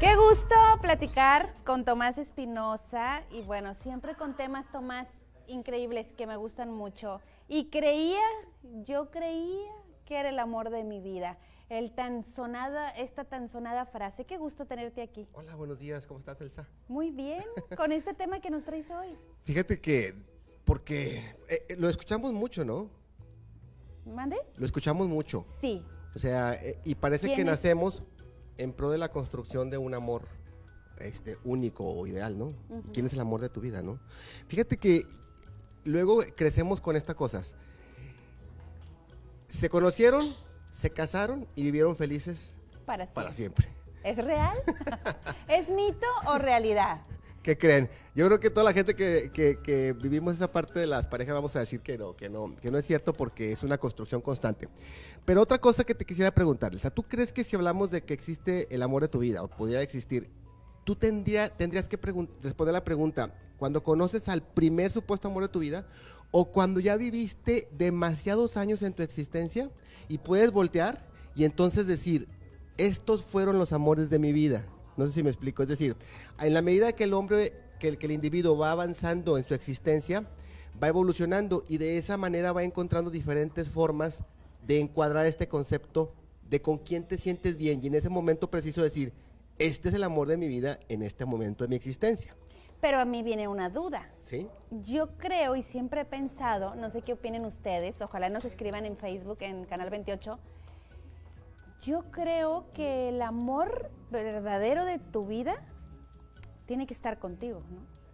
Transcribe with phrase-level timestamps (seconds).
[0.00, 5.08] Qué gusto platicar con Tomás Espinosa y bueno, siempre con temas, Tomás,
[5.48, 7.20] increíbles que me gustan mucho.
[7.48, 8.22] Y creía,
[8.84, 9.72] yo creía
[10.04, 11.36] que era el amor de mi vida.
[11.68, 14.24] El tan sonada, esta tan sonada frase.
[14.24, 15.26] Qué gusto tenerte aquí.
[15.32, 16.68] Hola, buenos días, ¿cómo estás, Elsa?
[16.86, 17.42] Muy bien,
[17.76, 19.16] con este tema que nos traes hoy.
[19.42, 20.14] Fíjate que,
[20.64, 22.88] porque eh, eh, lo escuchamos mucho, ¿no?
[24.06, 24.36] ¿Mande?
[24.58, 25.44] Lo escuchamos mucho.
[25.60, 25.84] Sí.
[26.14, 28.04] O sea, eh, y parece que nacemos
[28.58, 30.22] en pro de la construcción de un amor
[30.98, 32.52] este, único o ideal, ¿no?
[32.92, 33.98] ¿Quién es el amor de tu vida, no?
[34.48, 35.06] Fíjate que
[35.84, 37.54] luego crecemos con estas cosas.
[39.46, 40.34] Se conocieron,
[40.72, 42.52] se casaron y vivieron felices
[42.84, 43.14] Para siempre.
[43.14, 43.68] para siempre.
[44.04, 44.56] ¿Es real?
[45.48, 47.00] ¿Es mito o realidad?
[47.48, 47.88] ¿Qué creen?
[48.14, 51.60] Yo creo que toda la gente que, vivimos esa parte de las parejas vamos a
[51.60, 54.68] decir que no, que no, que no es cierto porque es una construcción constante.
[55.24, 58.02] Pero otra cosa que te quisiera preguntar, o sea, ¿tú crees que si hablamos de
[58.02, 60.28] que existe el amor de tu vida o pudiera existir,
[60.84, 61.96] tú tendría- tendrías que
[62.42, 65.86] responder la pregunta cuando conoces al primer supuesto amor de tu vida
[66.32, 69.70] o cuando ya viviste demasiados años en tu existencia
[70.06, 72.28] y puedes voltear y entonces decir,
[72.76, 74.66] estos fueron los amores de mi vida.
[74.98, 75.62] No sé si me explico.
[75.62, 75.96] Es decir,
[76.40, 79.54] en la medida que el hombre, que el, que el individuo va avanzando en su
[79.54, 80.26] existencia,
[80.82, 84.24] va evolucionando y de esa manera va encontrando diferentes formas
[84.66, 88.82] de encuadrar este concepto de con quién te sientes bien y en ese momento preciso
[88.82, 89.12] decir,
[89.58, 92.34] este es el amor de mi vida en este momento de mi existencia.
[92.80, 94.08] Pero a mí viene una duda.
[94.20, 94.48] ¿Sí?
[94.70, 98.96] Yo creo y siempre he pensado, no sé qué opinen ustedes, ojalá nos escriban en
[98.96, 100.38] Facebook, en Canal 28.
[101.82, 105.62] Yo creo que el amor verdadero de tu vida
[106.66, 107.62] tiene que estar contigo.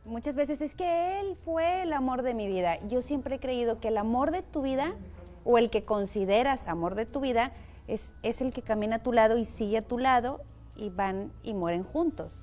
[0.05, 2.79] Muchas veces es que él fue el amor de mi vida.
[2.89, 4.95] Yo siempre he creído que el amor de tu vida
[5.45, 7.53] o el que consideras amor de tu vida
[7.89, 10.43] es, es el que camina a tu lado y sigue a tu lado
[10.77, 12.35] y van y mueren juntos.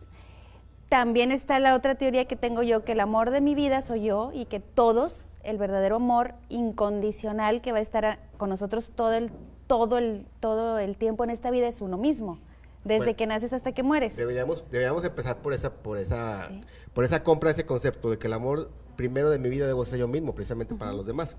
[0.90, 4.04] También está la otra teoría que tengo yo, que el amor de mi vida soy
[4.04, 9.14] yo y que todos, el verdadero amor incondicional que va a estar con nosotros todo
[9.14, 9.32] el,
[9.72, 12.40] todo, el, todo el tiempo en esta vida es uno mismo,
[12.84, 13.16] desde Bueno.
[13.16, 14.18] que naces hasta que mueres.
[14.18, 16.62] Deberíamos, deberíamos empezar por esa, por esa, Sí.
[16.94, 19.98] por esa compra, ese concepto de que el amor primero de mi vida debo ser
[20.00, 21.38] yo mismo, precisamente para los demás.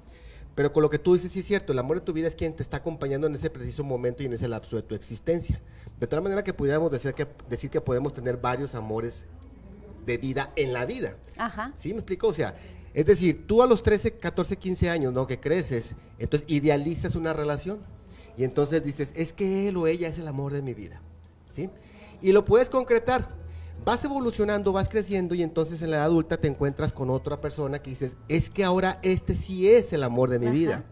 [0.55, 2.35] Pero con lo que tú dices, sí es cierto, el amor de tu vida es
[2.35, 5.61] quien te está acompañando en ese preciso momento y en ese lapso de tu existencia.
[6.01, 9.27] De tal manera que pudiéramos decir que, decir que podemos tener varios amores
[10.07, 11.17] de vida en la vida.
[11.37, 11.71] Ajá.
[11.77, 12.29] ¿Sí me explico?
[12.29, 12.55] O sea,
[12.95, 15.27] es decir, tú a los 13, 14, 15 años, ¿no?
[15.27, 17.81] Que creces, entonces idealizas una relación.
[18.37, 21.01] Y entonces dices, es que él o ella es el amor de mi vida.
[21.55, 21.69] ¿Sí?
[22.21, 23.29] Y lo puedes concretar.
[23.85, 27.83] Vas evolucionando, vas creciendo y entonces en la edad adulta te encuentras con otra persona
[27.83, 30.55] que dices, es que ahora este sí es el amor de mi Ajá.
[30.55, 30.85] vida.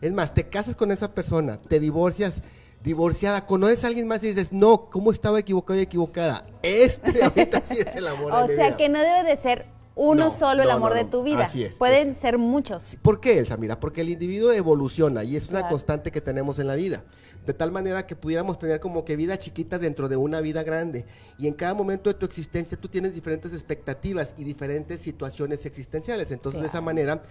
[0.00, 2.40] Es más, te casas con esa persona, te divorcias,
[2.82, 6.46] divorciada, conoces a alguien más y dices, no, ¿cómo estaba equivocado y equivocada?
[6.62, 8.76] Este ahorita sí es el amor O de mi sea vida.
[8.78, 9.66] que no debe de ser
[10.02, 11.44] uno No, solo el amor no, de tu vida.
[11.44, 12.96] Así es, Pueden es- ser muchos.
[13.02, 13.58] ¿Por qué, Elsa?
[13.58, 15.72] Mira, porque el individuo evoluciona y es una Claro.
[15.74, 17.04] constante que tenemos en la vida.
[17.44, 21.04] De tal manera que pudiéramos tener como que vida chiquita dentro de una vida grande.
[21.36, 26.30] Y en cada momento de tu existencia tú tienes diferentes expectativas y diferentes situaciones existenciales.
[26.30, 27.22] Entonces, de esa manera,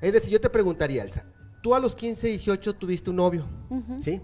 [0.00, 1.24] es decir, yo te preguntaría, Elsa,
[1.62, 3.44] tú a los 15, 18 tuviste un novio,
[4.00, 4.20] ¿sí?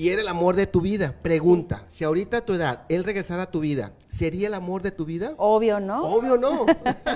[0.00, 1.14] Y era el amor de tu vida.
[1.20, 4.92] Pregunta, si ahorita a tu edad él regresara a tu vida, ¿sería el amor de
[4.92, 5.34] tu vida?
[5.36, 6.00] Obvio, ¿no?
[6.00, 6.64] Obvio no.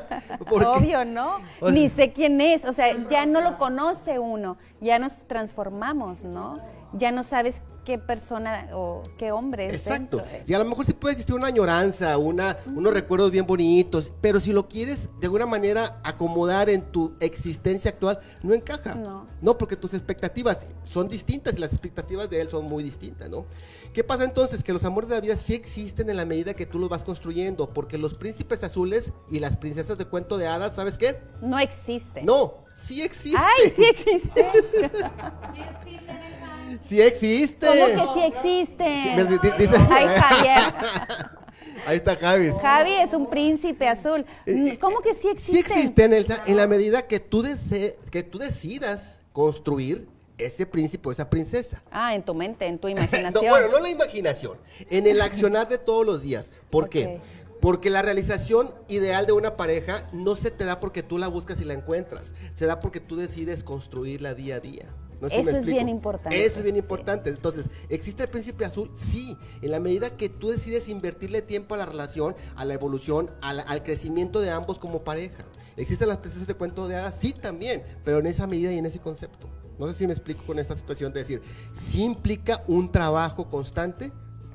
[0.51, 1.37] Obvio, ¿no?
[1.61, 5.27] O sea- Ni sé quién es, o sea, ya no lo conoce uno, ya nos
[5.27, 6.61] transformamos, ¿no?
[6.95, 9.75] Ya no sabes qué persona o qué hombre es.
[9.75, 10.19] Exacto.
[10.19, 14.11] dentro Y a lo mejor sí puede existir una añoranza, una, unos recuerdos bien bonitos,
[14.21, 18.95] pero si lo quieres de alguna manera acomodar en tu existencia actual, no encaja.
[19.41, 19.59] No.
[19.59, 23.47] porque tus expectativas son distintas y las expectativas de él son muy distintas, ¿no?
[23.93, 24.65] ¿Qué pasa entonces?
[24.65, 27.05] Que los amores de la vida sí existen en la medida que tú los vas
[27.05, 31.21] construyendo, porque los príncipes azules y las princesas de cuento de hadas, ¿sabes qué?
[31.43, 32.23] No existe.
[32.23, 33.39] No, sí existe.
[33.39, 34.47] ¡Ay, sí existe!
[36.83, 37.67] Sí existe.
[37.67, 38.85] ¿Cómo que sí existe?
[38.85, 40.75] Di- dice- Ay, Javier.
[41.87, 42.51] Ahí está Javi.
[42.63, 44.25] Javi es un príncipe azul.
[44.47, 45.53] Eh, ¿Cómo que sí existe?
[45.53, 51.09] Sí existen, Elsa, en la medida que tú, dese- que tú decidas construir ese príncipe
[51.09, 51.83] o esa princesa.
[51.91, 53.47] Ah, en tu mente, en tu No, imaginación.
[53.51, 54.57] bueno, no la imaginación,
[54.91, 56.49] en el accionar de todos los días.
[56.71, 57.21] ¿Por qué?
[57.61, 61.61] Porque la realización ideal de una pareja no se te da porque tú la buscas
[61.61, 64.87] y la encuentras, se da porque tú decides construirla día a día.
[65.25, 66.81] No sé si me Eso es bien importante, Eso es bien sí.
[66.81, 67.31] importante.
[67.31, 68.91] Entonces, ¿existe el príncipe azul?
[68.95, 73.31] Sí, en la medida que tú decides invertirle tiempo a la relación, a la evolución,
[73.43, 75.45] la- al crecimiento de ambos como pareja.
[75.77, 77.17] ¿Existen las princesas de cuento de hadas?
[77.19, 79.49] Sí, también, pero en esa medida y en ese concepto.
[79.79, 81.43] No sé si me explico con esta situación de decir,
[81.73, 84.13] sí implica un trabajo constante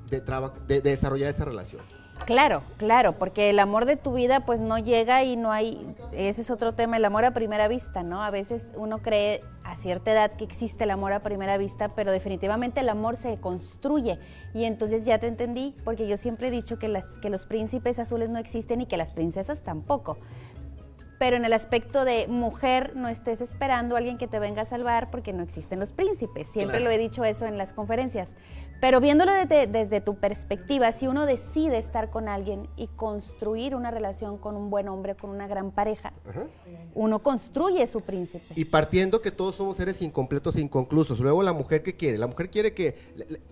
[0.09, 1.81] de, traba- de, de desarrollar esa relación.
[2.25, 6.41] Claro, claro, porque el amor de tu vida pues no llega y no hay, ese
[6.41, 8.21] es otro tema, el amor a primera vista, ¿no?
[8.21, 9.41] A veces uno cree
[9.79, 14.19] cierta edad que existe el amor a primera vista, pero definitivamente el amor se construye.
[14.53, 17.99] Y entonces ya te entendí, porque yo siempre he dicho que, las, que los príncipes
[17.99, 20.17] azules no existen y que las princesas tampoco.
[21.19, 24.65] Pero en el aspecto de mujer, no estés esperando a alguien que te venga a
[24.65, 26.47] salvar porque no existen los príncipes.
[26.53, 28.29] Siempre lo he dicho eso en las conferencias.
[28.79, 34.37] Pero viéndolo desde, tu perspectiva, si uno decide estar con alguien y construir una relación
[34.37, 36.13] con un buen hombre, con una gran pareja,
[36.95, 38.53] uno construye su príncipe.
[38.55, 41.19] Y partiendo que todos somos seres incompletos e inconclusos.
[41.19, 42.95] Luego la mujer que quiere, la mujer quiere que,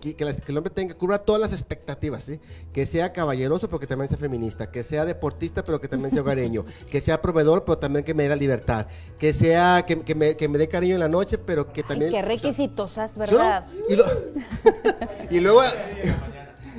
[0.00, 0.16] que,
[0.46, 2.40] el hombre tenga, cubra todas las expectativas, ¿sí?
[2.72, 6.22] que sea caballeroso pero que también sea feminista, que sea deportista pero que también sea
[6.22, 8.86] hogareño, que sea proveedor pero también que me dé la libertad,
[9.18, 12.10] que sea, que, me, dé cariño en la noche pero que también...
[12.10, 13.66] qué requisitosas, ¿verdad?
[13.88, 13.94] Y
[15.40, 15.62] luego...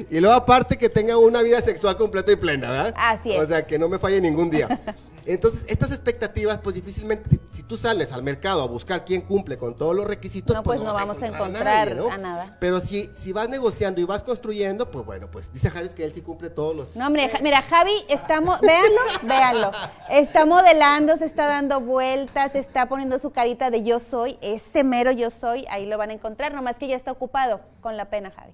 [0.10, 2.94] Y luego aparte que tenga una vida sexual completa y plena, ¿verdad?
[2.96, 3.42] Así es.
[3.42, 4.80] O sea, que no me falle ningún día.
[5.30, 9.76] Entonces, estas expectativas, pues difícilmente, si, tú sales al mercado a buscar quién cumple con
[9.76, 12.58] todos los requisitos, no, pues, no, vamos a encontrar, a, nada.
[12.60, 16.14] Pero si, si vas negociando y vas construyendo, pues bueno, pues dice Javi que él
[16.14, 16.96] sí cumple todos los...
[16.96, 19.72] No, hombre, mira, Javi, estamos, véanlo, véanlo,
[20.10, 25.12] está modelando, se está dando vueltas, está poniendo su carita de yo soy, ese mero
[25.12, 28.32] yo soy, ahí lo van a encontrar, nomás que ya está ocupado con la pena,
[28.32, 28.54] Javi.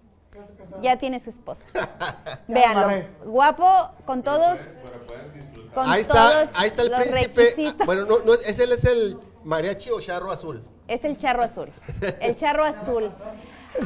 [0.81, 1.65] Ya tiene su esposa.
[2.49, 3.07] Véanlo.
[3.23, 4.59] Guapo, con todos.
[5.75, 7.85] Con ahí está, ahí está el príncipe.
[7.85, 10.63] Bueno, no, no, ese es el mariachi o charro azul.
[10.87, 11.69] Es el charro azul.
[12.19, 13.11] El charro azul.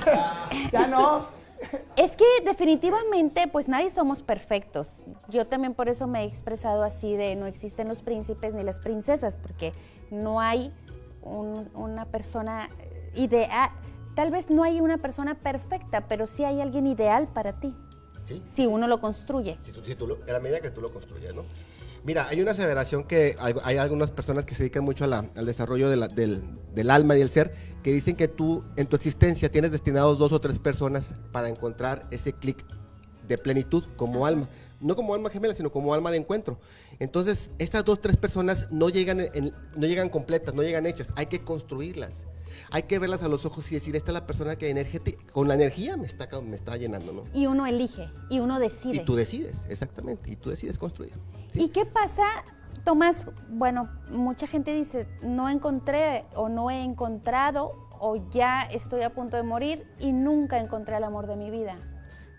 [0.72, 1.28] ya no.
[1.98, 4.88] Es que definitivamente, pues nadie somos perfectos.
[5.28, 8.78] Yo también por eso me he expresado así de no existen los príncipes ni las
[8.78, 9.74] princesas, porque
[10.10, 10.72] no hay
[11.22, 12.70] una persona
[13.16, 13.72] ideal
[14.20, 17.74] tal vez no hay una persona perfecta, pero sí hay alguien ideal para ti.
[18.54, 19.58] Si uno lo construye.
[19.64, 21.46] Si en la medida que tú lo construyes, ¿no?
[22.04, 26.90] Mira, hay una aseveración que hay, algunas personas que se dedican mucho al desarrollo del,
[26.90, 27.54] alma y del ser,
[27.84, 32.08] que dicen que tú en tu existencia tienes destinados dos o tres personas para encontrar
[32.12, 32.66] ese clic
[33.28, 34.48] de plenitud como alma.
[34.80, 36.58] No como alma gemela, sino como alma de encuentro.
[37.00, 39.18] Entonces, estas dos tres personas no llegan,
[39.76, 41.10] no llegan completas, no llegan hechas.
[41.16, 42.26] Hay que construirlas
[42.72, 44.70] hay que verlas a los ojos y decir, esta es la persona que
[45.32, 47.24] con la energía me está, me está llenando, ¿no?
[47.34, 48.98] Y uno elige, y uno decide.
[48.98, 51.14] Y tú decides, exactamente, y tú decides construir.
[51.54, 52.24] ¿Y qué pasa,
[52.84, 53.26] Tomás?
[53.50, 59.36] Bueno, mucha gente dice, no encontré o no he encontrado o ya estoy a punto
[59.38, 61.78] de morir y nunca encontré el amor de mi vida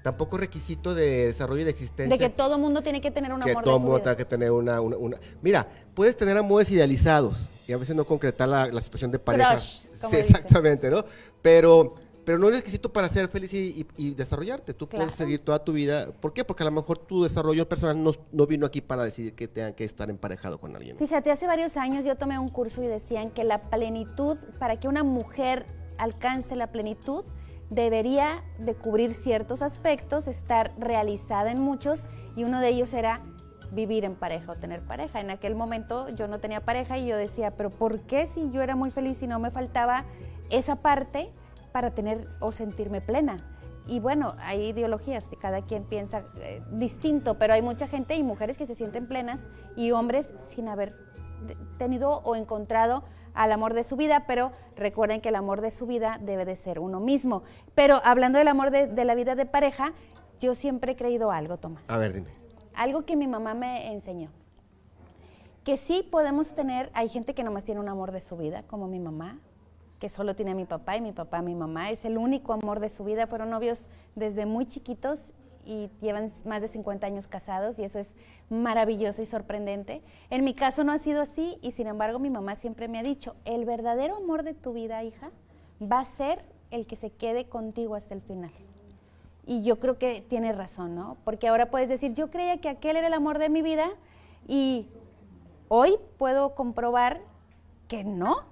[0.02, 2.16] tampoco requisito de desarrollo de existencia.
[2.16, 3.56] De que todo mundo tiene que tener un amor.
[3.56, 7.76] Que todo mundo tiene que tener una, una, Mira, puedes tener amores idealizados y a
[7.76, 9.56] veces no concretar la, situación de pareja.
[9.58, 11.04] sí, exactamente, ¿no?
[11.40, 11.94] Pero,
[12.24, 14.74] pero no es requisito para ser feliz y, desarrollarte.
[14.74, 16.10] Tú puedes seguir toda tu vida.
[16.20, 16.44] ¿Por qué?
[16.44, 19.74] Porque a lo mejor tu desarrollo personal no, no vino aquí para decidir que tengan
[19.74, 20.96] que estar emparejado con alguien.
[20.96, 24.88] Fíjate, hace varios años yo tomé un curso y decían que la plenitud, para que
[24.88, 25.64] una mujer
[25.96, 27.24] alcance la plenitud,
[27.70, 32.00] debería de cubrir ciertos aspectos, estar realizada en muchos
[32.34, 33.22] y uno de ellos era
[33.72, 35.20] vivir en pareja o tener pareja.
[35.20, 38.62] En aquel momento yo no tenía pareja y yo decía, pero ¿por qué si yo
[38.62, 40.04] era muy feliz y no me faltaba
[40.50, 41.30] esa parte
[41.72, 43.36] para tener o sentirme plena?
[43.86, 48.56] Y bueno, hay ideologías, cada quien piensa eh, distinto, pero hay mucha gente y mujeres
[48.56, 49.40] que se sienten plenas
[49.76, 50.94] y hombres sin haber
[51.78, 53.02] tenido o encontrado
[53.34, 56.56] al amor de su vida, pero recuerden que el amor de su vida debe de
[56.56, 57.42] ser uno mismo.
[57.74, 59.92] Pero hablando del amor de, la vida de pareja,
[60.38, 61.88] yo siempre he creído algo, Tomás.
[61.88, 62.39] A ver, dime.
[62.74, 64.30] Algo que mi mamá me enseñó.
[65.64, 68.88] Que sí podemos tener, hay gente que nomás tiene un amor de su vida, como
[68.88, 69.38] mi mamá,
[69.98, 71.90] que solo tiene a mi papá y mi papá a mi mamá.
[71.90, 73.26] Es el único amor de su vida.
[73.26, 75.34] Fueron novios desde muy chiquitos
[75.64, 78.14] y llevan más de 50 años casados y eso es
[78.48, 80.02] maravilloso y sorprendente.
[80.30, 83.02] En mi caso no ha sido así y sin embargo mi mamá siempre me ha
[83.02, 85.30] dicho, el verdadero amor de tu vida, hija,
[85.80, 88.52] va a ser el que se quede contigo hasta el final.
[89.50, 91.16] Y yo creo que tiene razón, ¿no?
[91.24, 93.88] Porque ahora puedes decir, yo creía que aquel era el amor de mi vida
[94.46, 94.86] y
[95.66, 97.20] hoy puedo comprobar
[97.88, 98.44] que no,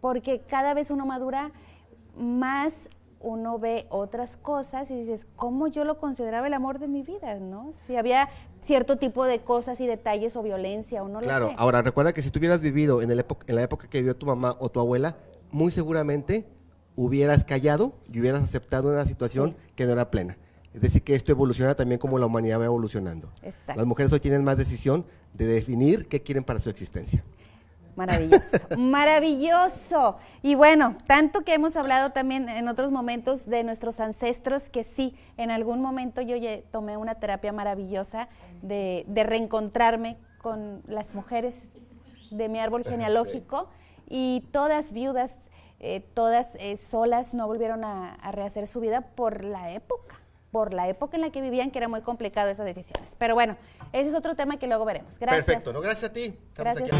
[0.00, 1.52] porque cada vez uno madura
[2.18, 2.88] más
[3.20, 7.36] uno ve otras cosas y dices, ¿cómo yo lo consideraba el amor de mi vida?
[7.36, 7.70] ¿no?
[7.86, 8.28] Si había
[8.64, 11.56] cierto tipo de cosas y detalles o violencia o no claro, lo sé.
[11.56, 14.26] ahora recuerda que si tú hubieras vivido en, el en la época que vivió tu
[14.26, 15.14] mamá o tu abuela,
[15.52, 16.48] muy seguramente
[16.96, 20.36] hubieras callado y hubieras aceptado una situación que no era plena.
[20.74, 23.30] Es decir, que esto evoluciona también como la humanidad va evolucionando.
[23.74, 27.22] Las mujeres hoy tienen más decisión de definir qué quieren para su existencia.
[27.94, 30.16] Maravilloso, maravilloso.
[30.42, 35.14] Y bueno, tanto que hemos hablado también en otros momentos de nuestros ancestros, que sí,
[35.36, 36.36] en algún momento yo
[36.70, 38.28] tomé una terapia maravillosa
[38.62, 41.68] de, reencontrarme con las mujeres
[42.30, 43.68] de mi árbol genealógico
[44.08, 45.36] y todas viudas,
[45.82, 50.16] eh, todas eh, solas no volvieron a, rehacer su vida por la época
[50.52, 53.16] por la época en la que vivían, que era muy complicado esas decisiones.
[53.18, 53.56] Pero bueno,
[53.94, 55.18] ese es otro tema que luego veremos.
[55.18, 55.46] Gracias.
[55.46, 56.38] Perfecto, no, gracias a ti.
[56.54, 56.90] gracias.